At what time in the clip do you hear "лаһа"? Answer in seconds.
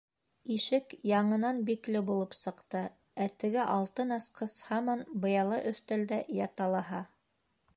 6.77-7.05